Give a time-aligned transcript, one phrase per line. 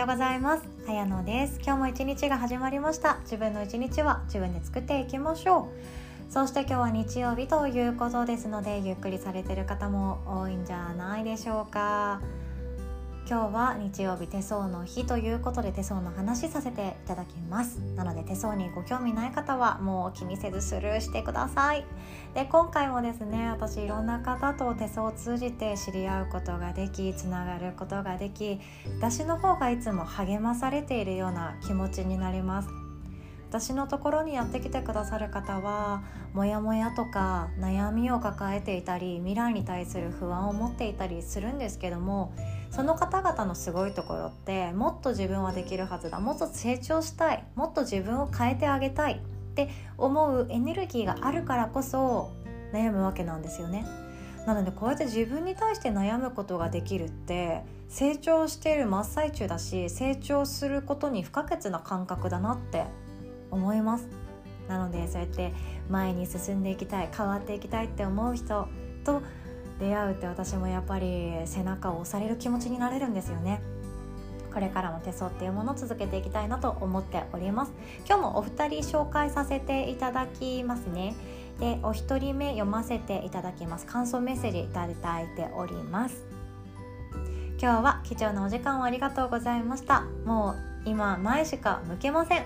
[0.00, 0.62] ようございます。
[0.86, 1.58] あやのです。
[1.62, 3.16] 今日も一日が始まりました。
[3.22, 5.70] 自分の一日は自分で作っていきましょ
[6.28, 6.32] う。
[6.32, 12.20] そして今日は日曜日ということですので、ゆっくりされてる方も多いんじゃないでしょうか。
[13.28, 17.78] 今日は日曜日手相の日ということで手相の話させていただきます。
[17.96, 21.84] なので手相にご興味ない方はもう気にせずスルーしてください。
[22.34, 28.60] で今回もですね私いろんな方と手相を通じて知り合うことができつながることができ
[29.00, 32.68] 私の方がいつも励まされているような気持ちになります。
[33.48, 42.32] 私のところにやってきてくださる方はモヤモヤとか悩みを抱えていたり未来に対する不安を持っていたりするんですけども
[42.70, 46.20] その方々のすごいところってもっと自分はできるはずだ。
[46.20, 47.44] もっと成長したい。
[47.54, 49.14] もっと自分を変えてあげたい。
[49.14, 49.18] っ
[49.56, 52.30] て思うエネルギーがあるからこそ
[52.74, 53.86] 悩むわけなんですよね。
[54.46, 62.84] なのでこうやって自分に対して悩むことができるって成長している真っ最中だし成長することに不可欠な感覚だなって
[63.50, 64.08] 思います。
[64.68, 65.52] なのでそうやって
[65.88, 68.68] 前に進んでいきたい変わっていきたいって思う人
[69.04, 69.22] と
[69.78, 73.60] 出会うって私もやっぱり背中を押される気持ちになれるんですよね。
[74.52, 77.72] これからも手相っていうものを続けていきたいなと思っております。
[78.06, 81.14] 今日もお二人紹介させていただきますね。
[81.60, 83.86] でお一人目読ませていただきます。
[83.86, 86.24] 感想メッセージいただいております。
[87.60, 90.04] 今日は貴重なお時間をありがとうございました。
[90.24, 92.44] もう今前しか向けません。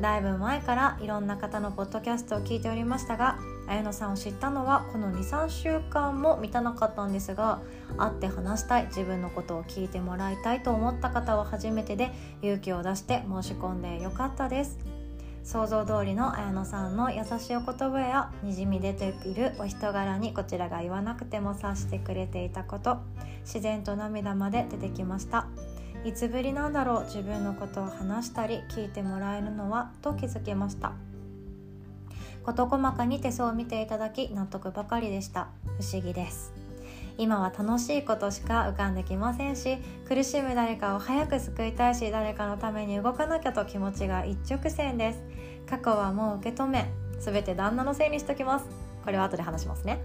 [0.00, 7.60] だいぶ前からいろんな方のポッドキャストを聞いておりましたが綾乃さんを知ったのはこの23週間も満たなかったんですが
[7.96, 14.78] 会って話したい自分のことを聞いてもらいたいと思った方は初めてで勇気を出して申し込んでよかったです。
[15.46, 22.98] 想像通りの綾乃さんの優しいお言葉やにじみ出ているお人柄にこちらが言わなくても察してくれていたこと
[23.44, 25.46] 自然と涙まで出てきました。
[26.04, 30.92] いつぶりなんだろう自分のことを話したり聞いてもらえるのはと気づきました。
[32.46, 35.48] 事細かに手相を見ていただき納得ばかりでした。
[35.80, 36.52] 不思議です。
[37.18, 45.18] 今は楽しいことしか浮かんできませんし苦しむ誰かを早く救いたいし誰かのために動かなきゃと気持ちが一直線です。
[45.68, 48.66] 過去はもう受け止め全て旦那のせいにしときます。
[49.04, 49.98] これは後で話しますね。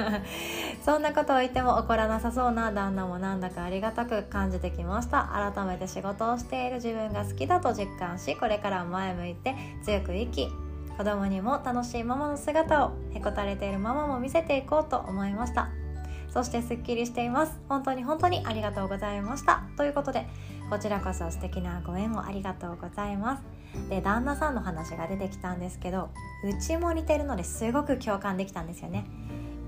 [0.84, 5.30] そんなことを言っても怒らなさそうな旦那もなんだかありがたく感じてきました。
[5.54, 9.54] 改めて仕事をしている自分が好きだと実感しこれから前向いて
[9.84, 10.48] 強く生き
[10.96, 15.70] 子供にも楽しいママの姿をへこたれているママも見せていこうと思いました。
[16.32, 17.60] そしてすっきりしています。
[17.68, 19.64] 本当に本当にありがとうございました。
[19.76, 20.26] ということで
[20.70, 23.42] こちらこそ素敵なご縁をありがとうございます。
[23.88, 26.10] で旦那さんの話が出てきたんですけど
[26.44, 29.06] うちも似てるのですごく共感できたんですよね。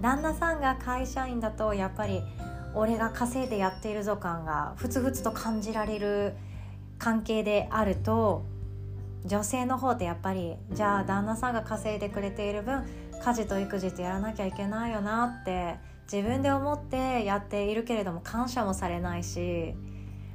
[0.00, 2.22] 旦那さんが会社員だとやっぱり
[2.74, 6.34] 俺が稼いでやっているぞ感がふつふつと感じられる
[6.98, 8.44] 関係であると
[9.24, 12.84] 女性の方ってやっぱりじゃあ旦那さんが稼いでくれている分
[13.22, 15.76] 家事と育児ってやらなきゃいけないよなって
[16.12, 19.74] 自分で思ってやっているけれども感謝もされないし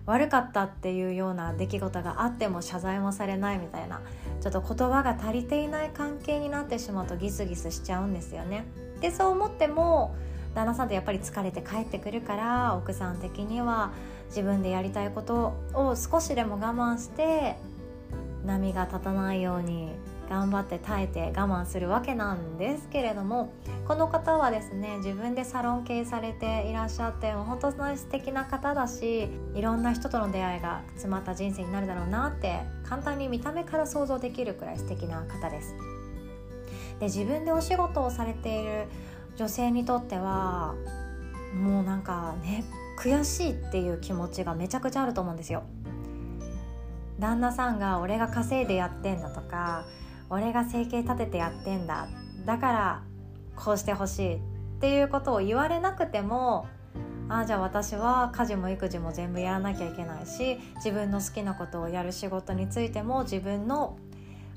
[0.07, 4.01] 悪かったっていうような出来事があっても謝罪もされないみたいな
[4.41, 8.65] ちょっと言葉が足りていない関係になってしまうとギスギスしちゃうんですよね。
[9.01, 10.15] でそう思っても
[10.55, 13.91] 旦那さんってやっぱり疲れて帰ってくるから奥さん的には
[14.29, 17.55] 自分でやりたいことを少しでも我慢して
[18.45, 19.89] 波が立たないように
[20.29, 23.51] 頑張って耐えて我慢するわけなんですけれども
[23.87, 35.75] この方はですね自分でサロン経営されていらっしゃって本当に素敵な方だしいろんな人との出会いが詰まった人生になるだろうなって簡単に見た目から想像できるくらい素敵な方です。
[36.99, 38.85] で自分でお仕事をされている
[39.35, 40.75] 女性にとっては
[41.55, 42.65] もうなんかね
[42.99, 45.63] 悔しいっていう気持ちがめちゃくちゃあると思うんですよ。
[47.19, 49.85] 旦那さんが俺が稼いでやってんだとか
[50.29, 52.07] 俺が生計立ててやってんだ
[52.45, 53.03] だから
[53.55, 54.39] こうしてほしいっ
[54.79, 56.67] ていうことを言われなくても
[57.27, 63.97] ああじゃあ私は家事も育児も全部やらなきゃいけないし自分の好きなことをやる仕事についても自分の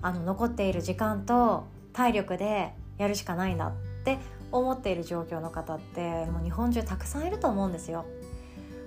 [0.00, 3.72] あの残っている時間と体力でやるしかないんだっ
[4.04, 4.18] て
[4.50, 8.04] 思っている状況の方ってもう日本中たくさんいると思うんですよ。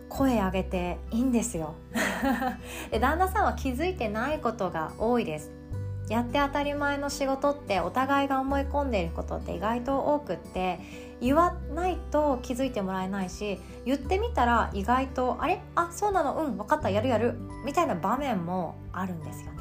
[0.10, 1.76] 声上げていいんですよ。
[2.92, 5.52] で旦那さんは気づいてないことが多いです。
[6.10, 10.80] やって当たり前の仕事ってお互いが思い込んでいることって意外と多くって
[11.20, 15.62] 言わないと気づいてもらえないし言ってみたら意外とあれ？
[15.74, 16.36] あそうなの？
[16.36, 16.90] うん分かった。
[16.90, 17.40] やるやる。
[17.66, 19.56] みたいな場面もあるんですよね。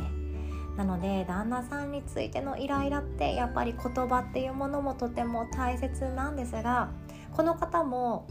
[0.77, 6.91] なので旦那さんについてのイライラってやっぱり言葉っていうものもとても大切なんですが
[7.33, 8.27] この方も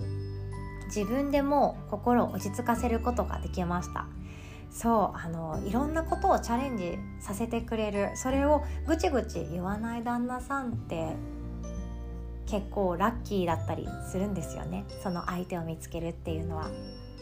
[0.85, 4.07] 自分でも心を落ち着かせることができました。
[4.73, 11.13] そうあのいろんなことをチャレンジさせてくれるそれをぐちぐち言わない旦那さんって
[12.47, 16.71] 結構ラッキーだったりするんですよねその相手を見つけるっていうのは。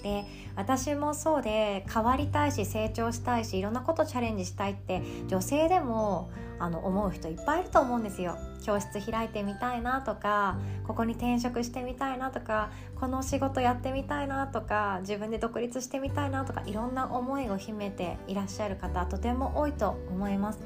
[0.04, 0.26] で
[0.56, 8.38] 私もそうで変わりたいし成長したいしいろんなことチャレンジしたいって女性でもあの思う人いっぱいいると思うんですよ。
[8.64, 12.70] 教室開いてみたいなとかここに転職してみたいなとか
[13.00, 20.60] この仕事やってみたいなとか自分で独立してみたいなとかいろんな思いを秘めていらっしゃる方とても多いと思います。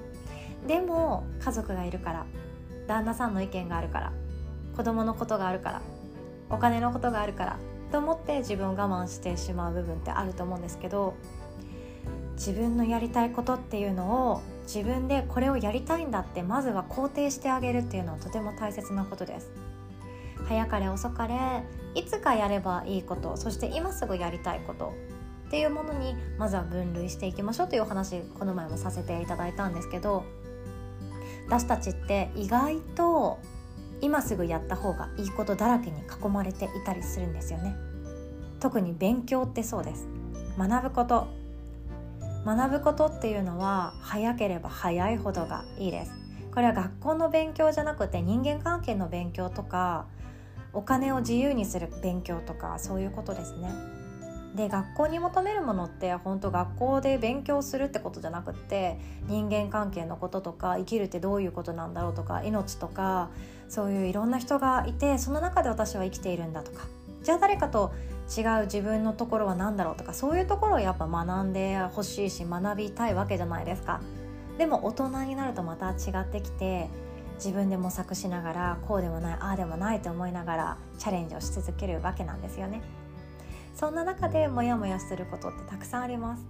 [0.68, 2.26] でも家族がいるから
[2.88, 4.14] 旦那さんの意見があるから
[4.76, 5.82] 子供のことがあるから
[6.50, 7.60] お金のことがあるから
[7.92, 11.16] と思って自分を我慢してしまう部分ってあると思うんですけど
[12.34, 19.52] 自分のやりたいことっていうのを自分でこれをやりたいんだってまずは肯定してあげるっていうのはとても大切なことです。
[20.48, 21.64] 早かれ遅かれ
[21.96, 24.94] いつかやればいいことそして今すぐやりたいこと
[25.48, 30.24] っていうものにまずは分類していきましょうというお話この前もさせていただいたんですけど
[31.48, 33.40] 私たちって意外と
[34.06, 37.76] 今すぐやった方がいいことだらけに囲まれていたりするんですよね。
[38.60, 40.08] 特に勉強ってそうです。
[40.60, 41.28] 学ぶこと。
[42.46, 46.12] 学ぶことっていうのは早ければ早いほどがいいです。
[46.54, 50.06] これは学校の勉強じゃなくて人間関係の勉強とか
[50.72, 53.72] お金を自由にする勉強とかそういうことですね。
[54.56, 58.98] で学校に求めるものって本当学校で勉強するってことじゃなくって
[59.28, 63.30] 人間関係のこととか生きるってどういうことなんだろうとか命とか
[63.68, 66.88] そういういろんな人がいてその中で私は生きているんだとか
[67.22, 67.92] じゃあ誰かと
[68.36, 74.02] 違う自分のところは何だろうとかそういうところをやっぱ学んでほしいし学びたいわけじゃないですか。
[74.58, 76.88] でも大人になるとまた違ってきて
[77.36, 82.82] 自分で模索しながらこうでもないああでもないと思いながらチャレンジをし続けるわけなんですよね。
[83.76, 86.46] そんな中でモヤモヤすることってたくさんあります。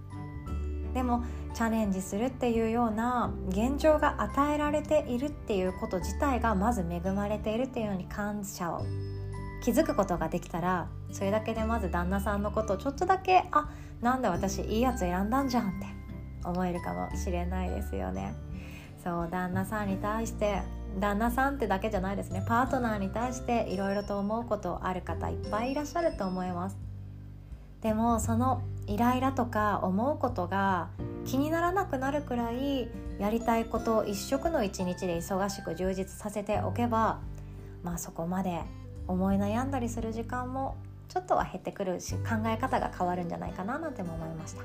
[0.94, 1.24] でも
[1.54, 8.80] チャレンジするっていうような現状が与えられているっていうこと自体がまず恵まれているっていうのに感謝を
[9.62, 13.68] 気づくことができたらそれだけでまず旦那さんのことをちょっとだけあ
[14.00, 15.86] なんで私いいやつ選んだんじゃんって
[16.44, 18.34] 思えるかもしれないですよね。
[19.02, 20.62] そう旦那さんに対して
[20.98, 22.42] 旦那さんってだけじゃないですね。
[22.48, 26.85] パートナーに対していろいろと思うことある方いっぱいいらっしゃると思います。
[27.82, 30.88] でもそのイライラとか思うことが
[31.24, 32.88] 気にならなくなるくらい
[33.18, 37.20] やりたいことを一色の一日で忙しく充実させておけば
[37.82, 38.60] まあそこまで
[39.08, 40.76] 思い悩んだりする時間も
[41.08, 44.62] ちょっとは減ってくるし考え方が変わるんじゃないかななんても思いました。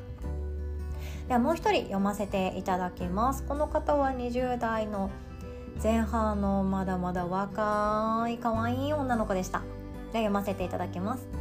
[1.28, 3.44] ではもう一人読ませていただきます。
[3.44, 5.10] この方は20代の
[5.81, 9.60] 前半のまだまだ若い可愛い女の子でした。
[9.60, 9.69] では
[10.14, 11.41] 読ませていただきます。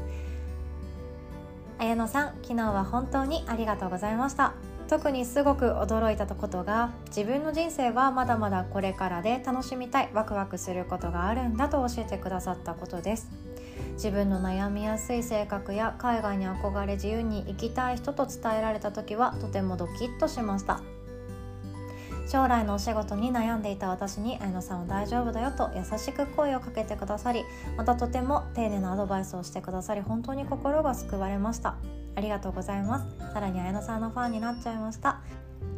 [1.80, 4.52] 綾乃さん昨日は本当にありがとうございました。
[4.86, 13.30] 特にすごく驚いたことが自分の人生はまだまだこれからで楽しみたいワクワクすることがあるんだと教えてくださったことです。
[13.94, 20.82] 自分の悩みやすい性格や海外に憧れ自由に生きたい人と伝えられた時はとてもドキッとしました。
[22.30, 27.44] 将来のお仕事に悩んでいた私に綾乃さんは大丈夫だよと優しく声をかけてくださり
[27.76, 31.74] またとても丁寧なアドバイスをしてくださり本当に心が救われました。
[32.14, 33.32] ありがとうございます。
[33.34, 35.22] さらに綾乃さんのファンになっちゃいました。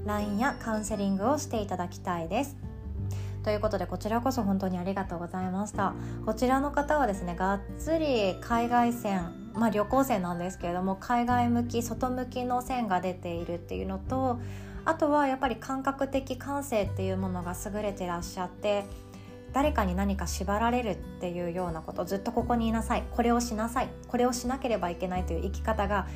[0.05, 2.55] LINE やカウンセリングをしていただきたいです。
[3.45, 5.95] ということでこちらこそ本当にありがとうございました。
[6.27, 14.39] こちらの方はですねがっつり海外線まあ旅行線なんですけれども海外向き外向きの線が出ているっていうのと
[14.85, 18.85] あとはやっぱり感覚的感性っていうものが優れてらっしゃって
[19.53, 26.07] 誰かに何か縛られるっていうようなことずっとここにいなさいこれをしなさいこれをしなければいけないという生き方が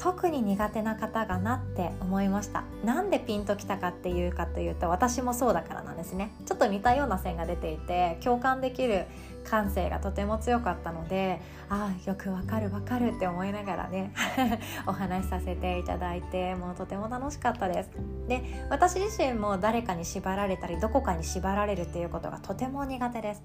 [0.00, 2.64] 特に苦手な方がなって思いました。
[2.84, 6.32] なんでピンときたかっていうかというと私もそうだからなんですね。
[6.46, 9.04] ちょっと似たような線が出ていて共感できる
[9.44, 14.12] 感性がとても強かったのでああよくわかるわかるって思いながらね
[14.86, 17.90] お話しさせていただいてもうとても楽しかったです。
[18.26, 23.42] で私自身も誰かに縛られたりどこかに縛られるっていうことがとても苦手です。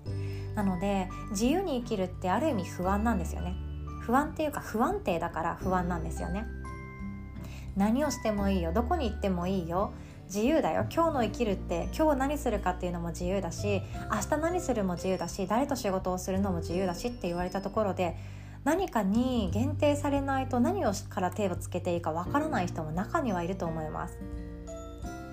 [0.55, 3.74] なので自由に生きるってある意味不安なんですよね。
[4.05, 6.45] 不安っていうか不安定だから不安なんですよね。
[7.75, 8.71] 何をしてもいいよ。
[8.71, 9.93] どこに行ってもいいよ。
[10.27, 10.85] 自由だよ。
[10.93, 13.81] 今日の生きるって今日何するかっていうのも自由だし
[14.11, 18.15] 明日何するも自由だし誰と仕事をするのも自由だしって言われたところで
[18.63, 24.17] 何かに限定されないと何をから手をつけていいかわからない人も中にはいると思います。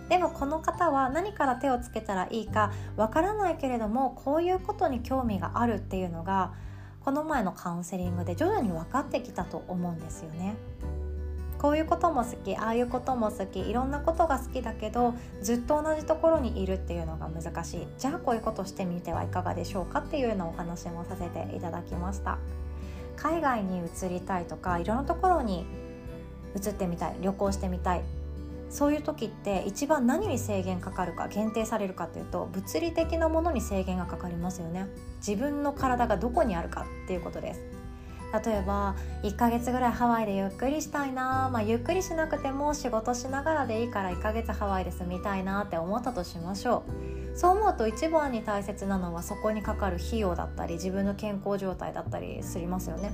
[0.08, 6.52] でもこの方は何から手をつけたらいいかわからないけれどもこういうことに興味があるっていうのが
[7.04, 10.54] この前のカウンセリングで徐々に分かってきたと思うんですよね。
[11.58, 22.38] こういうことも好きああいうことも好きいろんなことが好きだけどずっと同じところにいるっていうのが難しいじゃあこういうことしてみてはいかがでしょうかっていうようなお話もさせていただきました
[23.16, 25.64] 海外に移りたいとかいろんなところに
[26.56, 28.02] 移ってみたい旅行してみたい
[28.72, 34.86] そういう時って一番何に制限かかるか限定されるかっていうと物理的なものに制限がかかりますよね。
[35.18, 37.60] 自分の体がどこにあるかっていうことです。
[38.32, 46.82] 例えば1ヶ月ぐらいハワイでゆっくりしたいな、まあ、ゆっくりしなくても仕事しながらでいいから1ヶ月ハワイで住みたいなって思ったとしましょ
[47.34, 47.38] う。
[47.38, 53.12] そう思うと一番に大切なのはそこにかかる費用だったり自分の健康状態だったりしますよね。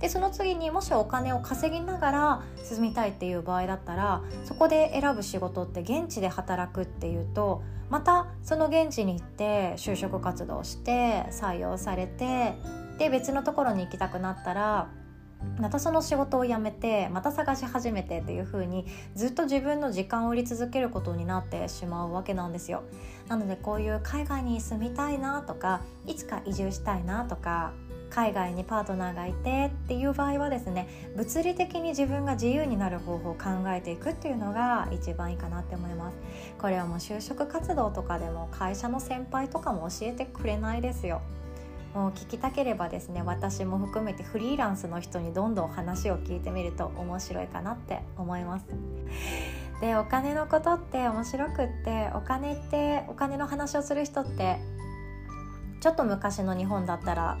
[0.00, 12.54] でその次にもしお金を稼ぎながら進みたいっていう場合だったらそこで選ぶ仕事って現地で働くっていうとまたその現地に行って就職活動して採用されて
[12.98, 14.88] で別のところに行きたくなったら
[15.58, 22.82] またその仕事を辞めてまた探し始めてっていう風にずっと自分の時間を売り続けることになってしまうわけなんですよ。
[23.28, 27.72] なのでこういう海外に住みたいなとかいつか移住したいなとか
[28.16, 36.16] 海外にパートナーがいてっていう場合はですね物理的に自分が自由になる方法を考えていくっていうのが一番いいかなって思います。
[36.58, 41.20] これはもう就職活動とかでも会社の先輩とかも教えてくれないですよ。
[41.92, 48.66] もう聞きたければですね私も含めてフリーランスの人にどんどん話を聞いてみると面白いかなって思います。
[49.82, 54.56] でお金のことって面白くってお金ってお金の話をする人って
[55.82, 57.36] ちょっと昔の日本だったら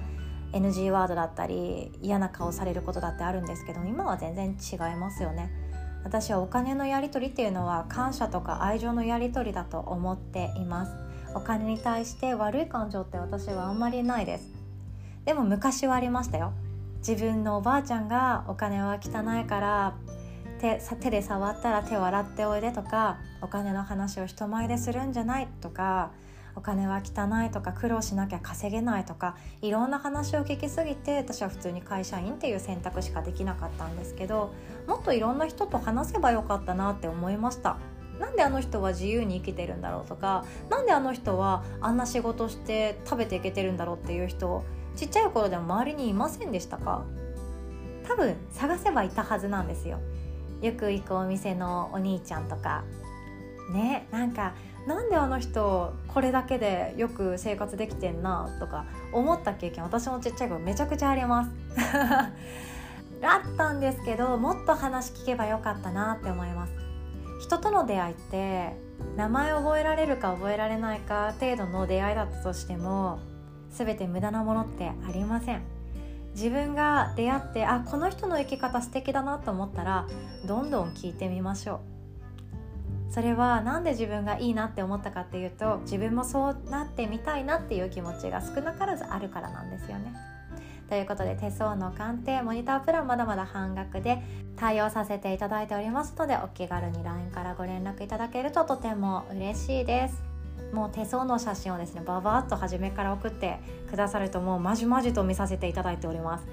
[0.56, 5.50] NG ワードだったり嫌な顔されることだってあるんですけど今は全然違いますよね。
[6.04, 10.92] 私はお金のやり取りっていうのは感謝とか愛情のやり取りだと思っています。
[11.34, 14.48] お金に対して悪い感情って私はあんまりないです。
[15.24, 16.52] でも昔はありましたよ。
[16.98, 19.94] 自分のおばあちゃんがお金は汚いから
[20.60, 26.12] 手手で触ったら手を洗っておいでとかお金の話を人前でするんじゃないとか
[26.56, 34.52] お金は汚いとか苦労しなきゃ稼げないとかいろんな話を聞きすぎて私は普通に会社員っていう選択しかできなかったんですけど
[34.86, 37.76] もっといろんな人と話せばよかったなって思いました。
[38.18, 44.64] なんであの人は自由に生きてるんだろうとか何であの人はあんな仕事して食べていけてるんだろうっていう人
[44.96, 47.04] ちっちゃい頃でも周りにいませんでしたか？
[48.08, 49.98] 多分探せばいたはずなんですよ。
[50.62, 52.84] よく行くお店のお兄ちゃんとか。
[53.70, 54.54] ねなんか
[54.86, 61.50] なんであの人これだけでよく生活できてんなとか思った経験私もちっちゃい頃めちゃくちゃあります。
[63.22, 66.72] あったんですけどもっと話聞けばよかったなって思います。
[67.40, 68.76] 人との出会いって
[69.16, 73.18] 名前覚えられるか覚えられないか程度の出会いだったとしても
[73.70, 75.62] 全て無駄なものってありません。
[76.34, 80.06] 自分が出会ってあこの人の生き方素敵だなと思ったら
[80.44, 81.95] どんどん聞いてみましょう。
[83.10, 90.14] それは何で自分がいいなって思ったかっていうと自分もそうなってみたいなっていう気持ちが少なからずあるからなんですよね。
[90.88, 94.22] ということで手相の鑑定モニタープランまだまだ半額で
[94.56, 100.22] 対応させていただいておりますのでお気軽に LINE からご連絡いただけるととても嬉しいです。
[100.72, 103.58] もう手相の写真をですねババッと初めから送って
[103.88, 106.46] くださるともうまじまじと見させていただいております。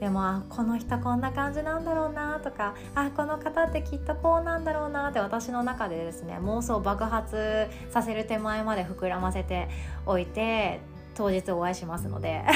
[0.00, 9.68] でもあこの人こんな感じなんだろうなとかあこの方ってきっとこうなんだろうなって私の中でですね妄想爆発させる手前まで膨らませて
[10.06, 10.80] おいて
[11.14, 12.42] 当日お会いしますので。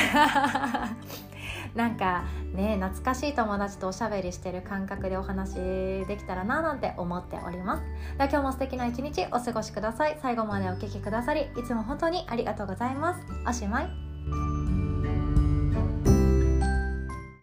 [1.75, 7.83] なんかね懐かしい友達とおしゃべりしてる感覚でお話できたらななんて思っております。
[8.17, 10.19] で今日も素敵な一日お過ごしください。
[10.23, 13.21] 最後までお聴きくださりいつも本当にありがとうございます。
[13.47, 14.04] おしまい。